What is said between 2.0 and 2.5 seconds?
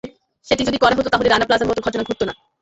ঘটত না।